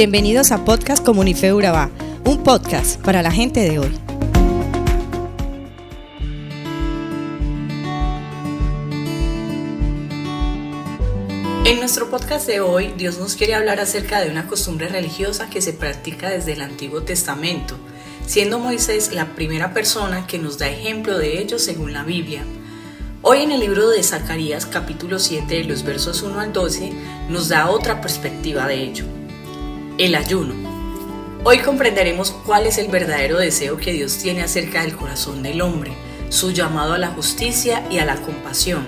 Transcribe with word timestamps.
Bienvenidos 0.00 0.50
a 0.50 0.64
Podcast 0.64 1.04
Comunife 1.04 1.52
Urabá, 1.52 1.90
un 2.24 2.42
podcast 2.42 2.98
para 3.02 3.20
la 3.20 3.30
gente 3.30 3.60
de 3.60 3.78
hoy. 3.80 4.00
En 11.66 11.80
nuestro 11.80 12.08
podcast 12.08 12.46
de 12.46 12.62
hoy, 12.62 12.94
Dios 12.96 13.18
nos 13.18 13.36
quiere 13.36 13.54
hablar 13.54 13.78
acerca 13.78 14.22
de 14.22 14.30
una 14.30 14.46
costumbre 14.46 14.88
religiosa 14.88 15.50
que 15.50 15.60
se 15.60 15.74
practica 15.74 16.30
desde 16.30 16.54
el 16.54 16.62
Antiguo 16.62 17.02
Testamento, 17.02 17.76
siendo 18.26 18.58
Moisés 18.58 19.12
la 19.12 19.34
primera 19.34 19.74
persona 19.74 20.26
que 20.26 20.38
nos 20.38 20.56
da 20.56 20.70
ejemplo 20.70 21.18
de 21.18 21.42
ello 21.42 21.58
según 21.58 21.92
la 21.92 22.04
Biblia. 22.04 22.42
Hoy 23.20 23.42
en 23.42 23.52
el 23.52 23.60
libro 23.60 23.90
de 23.90 24.02
Zacarías 24.02 24.64
capítulo 24.64 25.18
7 25.18 25.56
de 25.56 25.64
los 25.64 25.82
versos 25.82 26.22
1 26.22 26.40
al 26.40 26.54
12 26.54 26.90
nos 27.28 27.50
da 27.50 27.68
otra 27.68 28.00
perspectiva 28.00 28.66
de 28.66 28.82
ello. 28.82 29.19
El 30.00 30.16
ayuno. 30.16 30.54
Hoy 31.44 31.58
comprenderemos 31.58 32.32
cuál 32.32 32.66
es 32.66 32.78
el 32.78 32.88
verdadero 32.88 33.38
deseo 33.38 33.76
que 33.76 33.92
Dios 33.92 34.18
tiene 34.18 34.42
acerca 34.42 34.80
del 34.80 34.96
corazón 34.96 35.44
del 35.44 35.60
hombre, 35.60 35.92
su 36.30 36.50
llamado 36.50 36.94
a 36.94 36.98
la 36.98 37.10
justicia 37.10 37.86
y 37.90 37.98
a 37.98 38.04
la 38.04 38.16
compasión 38.16 38.86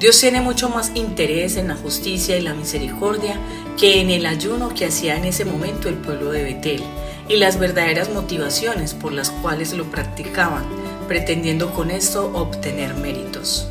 Dios 0.00 0.20
tiene 0.20 0.42
mucho 0.42 0.68
más 0.68 0.92
interés 0.94 1.56
en 1.56 1.68
la 1.68 1.76
justicia 1.76 2.36
y 2.36 2.42
la 2.42 2.52
misericordia 2.52 3.38
que 3.78 4.00
en 4.00 4.10
el 4.10 4.26
ayuno 4.26 4.74
que 4.74 4.84
hacía 4.84 5.16
en 5.16 5.24
ese 5.24 5.46
momento 5.46 5.88
el 5.88 5.94
pueblo 5.94 6.32
de 6.32 6.42
Betel 6.42 6.82
y 7.28 7.36
las 7.36 7.58
verdaderas 7.58 8.10
motivaciones 8.10 8.92
por 8.92 9.12
las 9.12 9.30
cuales 9.30 9.72
lo 9.72 9.84
practicaban, 9.90 10.64
pretendiendo 11.08 11.72
con 11.72 11.90
esto 11.90 12.30
obtener 12.34 12.94
méritos. 12.94 13.68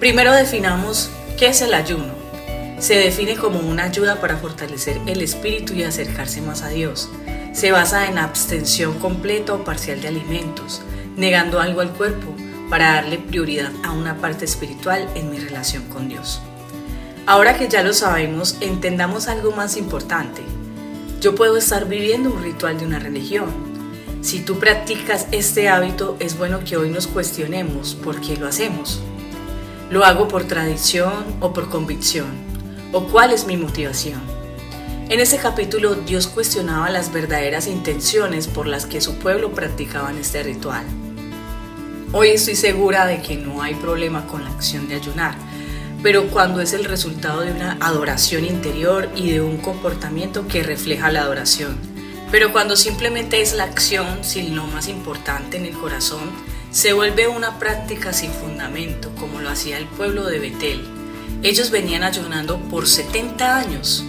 Primero 0.00 0.32
definamos 0.32 1.10
qué 1.38 1.48
es 1.48 1.60
el 1.60 1.74
ayuno. 1.74 2.17
Se 2.78 2.94
define 2.94 3.36
como 3.36 3.58
una 3.58 3.84
ayuda 3.84 4.20
para 4.20 4.36
fortalecer 4.36 5.00
el 5.06 5.20
espíritu 5.20 5.74
y 5.74 5.82
acercarse 5.82 6.40
más 6.40 6.62
a 6.62 6.68
Dios. 6.68 7.10
Se 7.52 7.72
basa 7.72 8.06
en 8.06 8.18
abstención 8.18 9.00
completa 9.00 9.52
o 9.54 9.64
parcial 9.64 10.00
de 10.00 10.08
alimentos, 10.08 10.80
negando 11.16 11.60
algo 11.60 11.80
al 11.80 11.90
cuerpo, 11.90 12.34
para 12.70 12.94
darle 12.94 13.18
prioridad 13.18 13.72
a 13.82 13.90
una 13.90 14.18
parte 14.18 14.44
espiritual 14.44 15.08
en 15.16 15.30
mi 15.30 15.38
relación 15.40 15.84
con 15.88 16.08
Dios. 16.08 16.40
Ahora 17.26 17.58
que 17.58 17.68
ya 17.68 17.82
lo 17.82 17.92
sabemos, 17.92 18.56
entendamos 18.60 19.26
algo 19.26 19.50
más 19.52 19.76
importante. 19.76 20.42
Yo 21.20 21.34
puedo 21.34 21.56
estar 21.56 21.88
viviendo 21.88 22.30
un 22.30 22.42
ritual 22.42 22.78
de 22.78 22.86
una 22.86 23.00
religión. 23.00 23.50
Si 24.20 24.40
tú 24.40 24.58
practicas 24.60 25.26
este 25.32 25.68
hábito, 25.68 26.16
es 26.20 26.38
bueno 26.38 26.60
que 26.64 26.76
hoy 26.76 26.90
nos 26.90 27.08
cuestionemos 27.08 27.94
por 27.94 28.20
qué 28.20 28.36
lo 28.36 28.46
hacemos. 28.46 29.00
¿Lo 29.90 30.04
hago 30.04 30.28
por 30.28 30.44
tradición 30.44 31.24
o 31.40 31.52
por 31.52 31.68
convicción? 31.68 32.47
¿O 32.90 33.04
cuál 33.04 33.32
es 33.32 33.44
mi 33.44 33.58
motivación? 33.58 34.18
En 35.10 35.20
ese 35.20 35.36
capítulo 35.36 35.94
Dios 35.94 36.26
cuestionaba 36.26 36.88
las 36.88 37.12
verdaderas 37.12 37.66
intenciones 37.66 38.46
por 38.46 38.66
las 38.66 38.86
que 38.86 39.02
su 39.02 39.16
pueblo 39.16 39.52
practicaba 39.52 40.10
este 40.12 40.42
ritual. 40.42 40.86
Hoy 42.12 42.28
estoy 42.28 42.56
segura 42.56 43.04
de 43.04 43.20
que 43.20 43.36
no 43.36 43.60
hay 43.60 43.74
problema 43.74 44.26
con 44.26 44.42
la 44.42 44.50
acción 44.50 44.88
de 44.88 44.94
ayunar, 44.94 45.34
pero 46.02 46.28
cuando 46.28 46.62
es 46.62 46.72
el 46.72 46.86
resultado 46.86 47.42
de 47.42 47.52
una 47.52 47.76
adoración 47.80 48.46
interior 48.46 49.10
y 49.14 49.32
de 49.32 49.42
un 49.42 49.58
comportamiento 49.58 50.48
que 50.48 50.62
refleja 50.62 51.12
la 51.12 51.20
adoración. 51.20 51.76
Pero 52.30 52.52
cuando 52.52 52.74
simplemente 52.74 53.42
es 53.42 53.52
la 53.52 53.64
acción 53.64 54.24
sin 54.24 54.56
lo 54.56 54.66
más 54.66 54.88
importante 54.88 55.58
en 55.58 55.66
el 55.66 55.74
corazón, 55.74 56.30
se 56.70 56.94
vuelve 56.94 57.28
una 57.28 57.58
práctica 57.58 58.14
sin 58.14 58.30
fundamento, 58.30 59.10
como 59.20 59.42
lo 59.42 59.50
hacía 59.50 59.76
el 59.76 59.86
pueblo 59.86 60.24
de 60.24 60.38
Betel. 60.38 60.97
Ellos 61.42 61.70
venían 61.70 62.02
ayunando 62.02 62.58
por 62.68 62.88
70 62.88 63.58
años. 63.58 64.04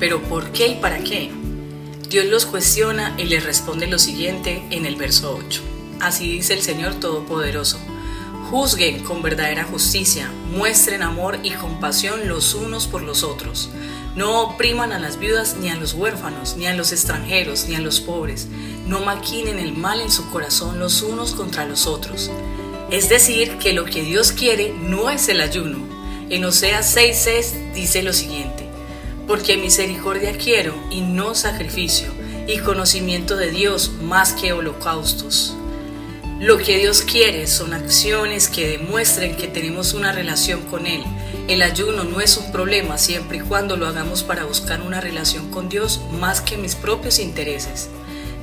¿Pero 0.00 0.20
por 0.22 0.50
qué 0.50 0.68
y 0.68 0.74
para 0.74 0.98
qué? 0.98 1.30
Dios 2.08 2.26
los 2.26 2.46
cuestiona 2.46 3.14
y 3.16 3.24
les 3.24 3.44
responde 3.44 3.86
lo 3.86 3.98
siguiente 3.98 4.64
en 4.70 4.84
el 4.84 4.96
verso 4.96 5.38
8. 5.38 5.62
Así 6.00 6.28
dice 6.28 6.52
el 6.52 6.62
Señor 6.62 6.94
Todopoderoso. 6.94 7.78
Juzguen 8.50 9.04
con 9.04 9.22
verdadera 9.22 9.64
justicia, 9.64 10.28
muestren 10.50 11.02
amor 11.02 11.38
y 11.44 11.52
compasión 11.52 12.26
los 12.26 12.54
unos 12.54 12.88
por 12.88 13.02
los 13.02 13.22
otros. 13.22 13.70
No 14.16 14.42
opriman 14.42 14.92
a 14.92 14.98
las 14.98 15.18
viudas 15.18 15.56
ni 15.60 15.70
a 15.70 15.76
los 15.76 15.94
huérfanos, 15.94 16.56
ni 16.56 16.66
a 16.66 16.74
los 16.74 16.90
extranjeros, 16.90 17.66
ni 17.68 17.76
a 17.76 17.80
los 17.80 18.00
pobres. 18.00 18.48
No 18.86 19.00
maquinen 19.00 19.60
el 19.60 19.74
mal 19.74 20.00
en 20.00 20.10
su 20.10 20.28
corazón 20.30 20.80
los 20.80 21.02
unos 21.02 21.34
contra 21.34 21.66
los 21.66 21.86
otros. 21.86 22.32
Es 22.90 23.08
decir, 23.08 23.58
que 23.58 23.72
lo 23.72 23.84
que 23.84 24.02
Dios 24.02 24.32
quiere 24.32 24.74
no 24.76 25.08
es 25.08 25.28
el 25.28 25.40
ayuno. 25.40 25.93
En 26.30 26.42
Oseas 26.46 26.96
6.6 26.96 27.74
dice 27.74 28.02
lo 28.02 28.14
siguiente, 28.14 28.64
porque 29.26 29.58
misericordia 29.58 30.36
quiero 30.38 30.74
y 30.90 31.02
no 31.02 31.34
sacrificio, 31.34 32.08
y 32.46 32.58
conocimiento 32.58 33.36
de 33.36 33.50
Dios 33.50 33.92
más 34.02 34.32
que 34.32 34.54
holocaustos. 34.54 35.54
Lo 36.40 36.56
que 36.58 36.78
Dios 36.78 37.02
quiere 37.02 37.46
son 37.46 37.74
acciones 37.74 38.48
que 38.48 38.66
demuestren 38.68 39.36
que 39.36 39.48
tenemos 39.48 39.92
una 39.92 40.12
relación 40.12 40.62
con 40.62 40.86
Él. 40.86 41.04
El 41.46 41.60
ayuno 41.60 42.04
no 42.04 42.20
es 42.20 42.38
un 42.38 42.50
problema 42.52 42.96
siempre 42.96 43.38
y 43.38 43.40
cuando 43.40 43.76
lo 43.76 43.86
hagamos 43.86 44.22
para 44.22 44.44
buscar 44.44 44.80
una 44.80 45.02
relación 45.02 45.50
con 45.50 45.68
Dios 45.68 46.00
más 46.10 46.40
que 46.40 46.56
mis 46.56 46.74
propios 46.74 47.18
intereses. 47.18 47.90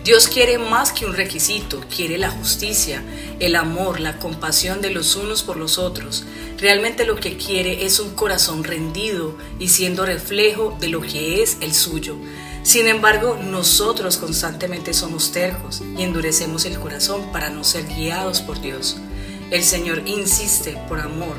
Dios 0.04 0.28
quiere 0.28 0.58
más 0.58 0.92
que 0.92 1.06
un 1.06 1.14
requisito, 1.14 1.80
quiere 1.96 2.18
la 2.18 2.32
justicia, 2.32 3.04
el 3.40 3.56
amor, 3.56 4.00
la 4.00 4.18
compasión 4.18 4.82
de 4.82 4.90
los 4.90 5.16
unos 5.16 5.44
por 5.44 5.58
los 5.58 5.78
otros. 5.78 6.26
Realmente 6.58 7.06
lo 7.06 7.18
que 7.18 7.38
quiere 7.38 7.86
es 7.86 8.00
un 8.00 8.16
corazón 8.16 8.64
rendido 8.64 9.38
y 9.60 9.68
siendo 9.68 10.04
reflejo 10.04 10.76
de 10.80 10.90
lo 10.90 11.02
que 11.02 11.44
es 11.44 11.58
el 11.62 11.76
suyo. 11.76 12.16
Sin 12.64 12.88
embargo, 12.88 13.38
nosotros 13.44 14.18
constantemente 14.18 14.96
somos 14.96 15.32
tercos 15.32 15.84
y 15.96 16.02
endurecemos 16.02 16.66
el 16.66 16.80
corazón 16.80 17.32
para 17.32 17.52
no 17.52 17.64
ser 17.64 17.86
guiados 17.86 18.42
por 18.42 18.60
Dios. 18.60 18.98
El 19.52 19.64
Señor 19.64 20.02
insiste 20.08 20.80
por 20.90 21.00
amor, 21.00 21.36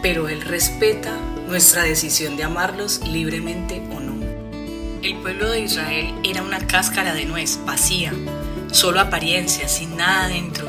pero 0.00 0.30
Él 0.30 0.40
respeta 0.40 1.18
nuestra 1.46 1.82
decisión 1.82 2.38
de 2.38 2.44
amarlos 2.44 3.06
libremente 3.06 3.82
o 3.94 4.00
no. 4.00 4.21
El 5.02 5.16
pueblo 5.16 5.50
de 5.50 5.58
Israel 5.58 6.14
era 6.22 6.42
una 6.42 6.64
cáscara 6.64 7.12
de 7.12 7.24
nuez 7.24 7.58
vacía, 7.66 8.14
solo 8.70 9.00
apariencia, 9.00 9.68
sin 9.68 9.96
nada 9.96 10.28
dentro. 10.28 10.68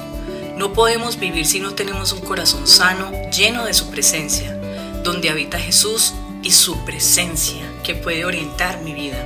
No 0.57 0.73
podemos 0.73 1.19
vivir 1.19 1.45
si 1.45 1.59
no 1.59 1.75
tenemos 1.75 2.13
un 2.13 2.21
corazón 2.21 2.65
sano, 2.65 3.11
lleno 3.29 3.63
de 3.65 3.75
su 3.75 3.91
presencia, 3.91 4.51
donde 5.03 5.29
habita 5.29 5.59
Jesús 5.59 6.15
y 6.41 6.49
su 6.49 6.83
presencia 6.83 7.61
que 7.83 7.93
puede 7.93 8.25
orientar 8.25 8.81
mi 8.81 8.93
vida. 8.93 9.23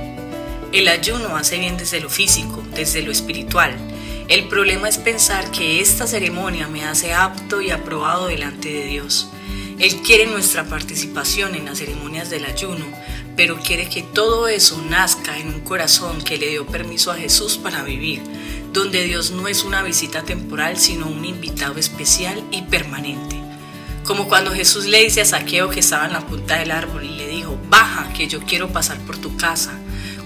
El 0.72 0.88
ayuno 0.88 1.38
hace 1.38 1.58
bien 1.58 1.78
desde 1.78 2.00
lo 2.00 2.10
físico, 2.10 2.62
desde 2.74 3.00
lo 3.00 3.10
espiritual. 3.10 3.74
El 4.28 4.46
problema 4.48 4.90
es 4.90 4.98
pensar 4.98 5.50
que 5.50 5.80
esta 5.80 6.06
ceremonia 6.06 6.68
me 6.68 6.84
hace 6.84 7.14
apto 7.14 7.62
y 7.62 7.70
aprobado 7.70 8.26
delante 8.26 8.70
de 8.70 8.84
Dios. 8.84 9.30
Él 9.78 9.96
quiere 10.02 10.26
nuestra 10.26 10.64
participación 10.64 11.54
en 11.54 11.66
las 11.66 11.78
ceremonias 11.78 12.30
del 12.30 12.44
ayuno, 12.44 12.84
pero 13.36 13.58
quiere 13.60 13.88
que 13.88 14.02
todo 14.02 14.48
eso 14.48 14.82
nazca 14.90 15.38
en 15.38 15.48
un 15.48 15.60
corazón 15.60 16.22
que 16.22 16.36
le 16.36 16.48
dio 16.48 16.66
permiso 16.66 17.12
a 17.12 17.16
Jesús 17.16 17.56
para 17.58 17.84
vivir, 17.84 18.20
donde 18.72 19.04
Dios 19.04 19.30
no 19.30 19.46
es 19.46 19.62
una 19.62 19.82
visita 19.82 20.24
temporal, 20.24 20.76
sino 20.78 21.06
un 21.06 21.24
invitado 21.24 21.78
especial 21.78 22.42
y 22.50 22.62
permanente. 22.62 23.36
Como 24.04 24.26
cuando 24.26 24.50
Jesús 24.52 24.86
le 24.86 25.04
dice 25.04 25.20
a 25.20 25.24
Saqueo 25.24 25.70
que 25.70 25.80
estaba 25.80 26.06
en 26.06 26.14
la 26.14 26.26
punta 26.26 26.56
del 26.56 26.72
árbol 26.72 27.04
y 27.04 27.16
le 27.16 27.28
dijo, 27.28 27.58
baja, 27.68 28.12
que 28.12 28.26
yo 28.26 28.40
quiero 28.40 28.72
pasar 28.72 28.98
por 29.00 29.18
tu 29.18 29.36
casa 29.36 29.78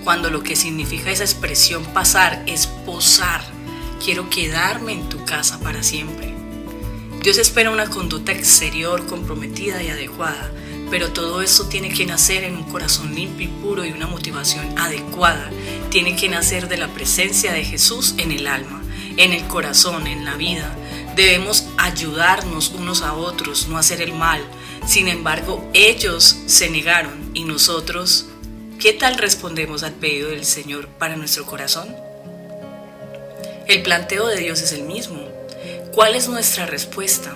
cuando 0.05 0.31
lo 0.31 0.43
que 0.43 0.57
significa 0.57 1.11
esa 1.11 1.25
expresión 1.25 1.85
pasar 1.93 2.43
es 2.47 2.67
posar. 2.67 3.43
Quiero 4.05 4.31
quedarme 4.31 4.93
en 4.93 5.09
tu 5.09 5.25
casa 5.25 5.61
para 5.61 5.83
siempre. 5.83 6.32
Dios 7.23 7.39
espera 7.39 7.71
una 7.71 7.89
conducta 7.89 8.33
exterior 8.33 9.07
comprometida 9.07 9.83
y 9.83 9.89
adecuada, 9.89 10.51
pero 10.91 11.13
todo 11.13 11.41
esto 11.41 11.67
tiene 11.67 11.91
que 11.91 12.05
nacer 12.05 12.45
en 12.45 12.57
un 12.57 12.65
corazón 12.65 13.15
limpio 13.15 13.47
y 13.47 13.63
puro 13.63 13.85
y 13.85 13.93
una 13.93 14.09
motivación 14.09 14.77
adecuada. 14.77 15.51
Tiene 15.91 16.17
que 16.17 16.29
nacer 16.29 16.69
de 16.69 16.79
la 16.79 16.89
presencia 16.89 17.53
de 17.53 17.65
Jesús 17.65 18.15
en 18.19 18.33
el 18.33 18.47
alma, 18.47 18.83
en 19.17 19.33
el 19.33 19.47
corazón, 19.47 20.07
en 20.07 20.25
la 20.25 20.35
vida. 20.35 20.77
Debemos 21.15 21.67
ayudarnos 21.79 22.71
unos 22.71 23.03
a 23.03 23.15
otros, 23.15 23.69
no 23.69 23.79
hacer 23.79 24.03
el 24.03 24.13
mal. 24.13 24.43
Sin 24.87 25.07
embargo, 25.07 25.65
ellos 25.75 26.39
se 26.47 26.71
negaron 26.71 27.31
y 27.35 27.45
nosotros 27.45 28.27
¿Qué 28.83 28.93
tal 28.93 29.17
respondemos 29.17 29.85
al 29.85 29.93
pedido 29.93 30.31
del 30.31 30.45
Señor 30.45 30.89
para 30.89 31.15
nuestro 31.15 31.47
corazón? 31.47 31.95
El 33.69 33.81
planteo 33.85 34.27
de 34.27 34.39
Dios 34.39 34.61
es 34.61 34.73
el 34.73 34.83
mismo. 34.83 35.22
¿Cuál 35.95 36.15
es 36.15 36.27
nuestra 36.27 36.65
respuesta? 36.65 37.35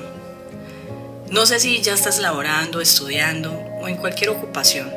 No 1.31 1.45
sé 1.45 1.61
si 1.61 1.83
ya 1.83 1.93
estás 1.93 2.21
laborando, 2.21 2.81
estudiando 2.81 3.53
o 3.53 3.87
en 3.87 3.99
cualquier 3.99 4.31
ocupación. 4.31 4.91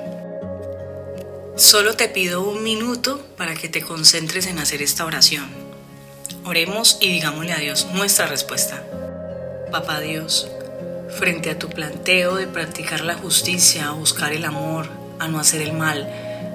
Solo 1.57 1.95
te 1.95 2.07
pido 2.07 2.41
un 2.41 2.63
minuto 2.63 3.21
para 3.35 3.56
que 3.56 3.67
te 3.67 3.81
concentres 3.81 4.47
en 4.47 4.59
hacer 4.59 4.81
esta 4.81 5.03
oración. 5.03 5.50
Oremos 6.45 7.00
y 7.01 7.11
digámosle 7.11 7.51
a 7.51 7.57
Dios 7.57 7.88
nuestra 7.94 8.27
respuesta. 8.27 8.81
Papá 9.71 10.00
Dios, 10.00 10.47
frente 11.17 11.50
a 11.50 11.59
tu 11.59 11.67
planteo 11.67 12.38
de 12.38 12.47
practicar 12.47 13.01
la 13.01 13.15
justicia, 13.15 13.89
a 13.89 13.91
buscar 13.91 14.31
el 14.31 14.45
amor, 14.45 14.88
a 15.19 15.27
no 15.27 15.38
hacer 15.38 15.62
el 15.62 15.73
mal, 15.73 16.09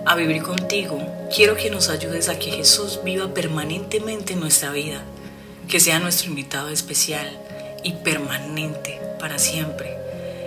a 0.07 0.15
vivir 0.15 0.43
contigo, 0.43 1.07
quiero 1.35 1.55
que 1.55 1.69
nos 1.69 1.91
ayudes 1.91 2.31
a 2.31 2.39
que 2.39 2.51
Jesús 2.51 3.01
viva 3.05 3.35
permanentemente 3.35 4.33
en 4.33 4.41
nuestra 4.41 4.71
vida, 4.71 5.03
que 5.69 5.81
sea 5.81 5.99
nuestro 5.99 6.31
invitado 6.31 6.69
especial 6.69 7.31
y 7.83 7.93
permanente 7.93 9.01
para 9.19 9.39
siempre. 9.39 9.97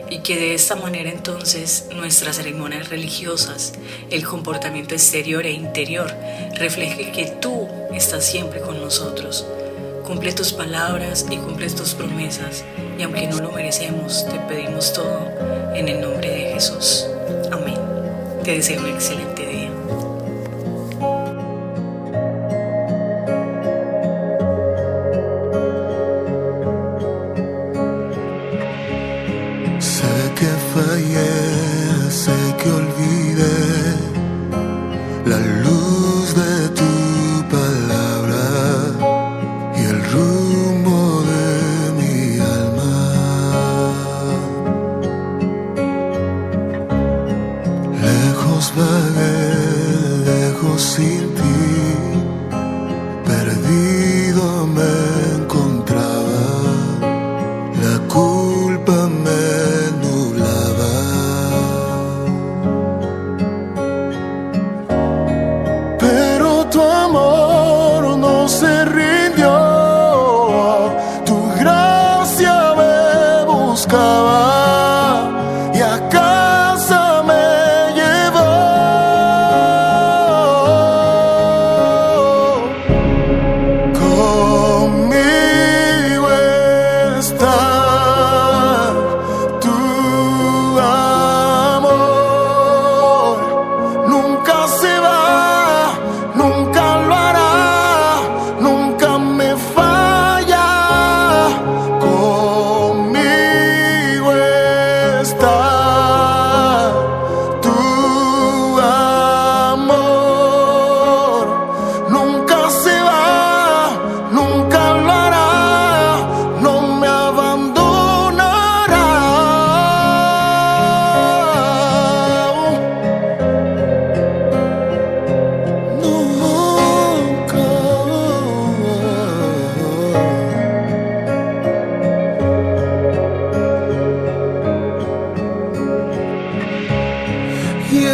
Y 0.10 0.20
que 0.20 0.38
de 0.38 0.54
esta 0.54 0.76
manera 0.76 1.10
entonces 1.10 1.88
nuestras 1.94 2.38
ceremonias 2.38 2.90
religiosas, 2.90 3.74
el 4.10 4.26
comportamiento 4.26 4.96
exterior 4.96 5.46
e 5.46 5.52
interior, 5.52 6.14
refleje 6.56 7.12
que 7.12 7.26
tú 7.42 7.68
estás 7.94 8.26
siempre 8.26 8.62
con 8.62 8.80
nosotros. 8.80 9.46
Cumple 10.06 10.32
tus 10.32 10.54
palabras 10.54 11.26
y 11.30 11.36
cumple 11.36 11.70
tus 11.70 11.94
promesas, 11.94 12.64
y 12.98 13.04
aunque 13.04 13.28
no 13.28 13.40
lo 13.40 13.52
merecemos, 13.52 14.26
te 14.30 14.40
pedimos 14.40 14.94
todo 14.94 15.30
en 15.76 15.90
el 15.90 16.00
nombre 16.00 16.30
de 16.30 16.54
Jesús. 16.54 17.06
Amén. 17.52 17.78
Te 18.46 18.54
deseo 18.54 18.80
un 18.80 18.88
excelente 18.92 19.37
culpa 58.18 59.00
me 59.26 59.46
nublaba. 60.02 60.96
Pero 66.00 66.50
tu 66.74 66.82
amor 66.82 68.18
no 68.26 68.48
se 68.48 68.74
rindió. 68.98 69.56
Tu 71.28 71.38
gracia 71.60 72.58
me 72.80 73.46
buscaba 73.52 74.47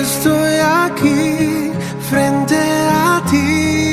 estoy 0.04 0.56
aquí 0.86 1.72
frente 2.10 2.56
a 2.56 3.22
ti, 3.30 3.93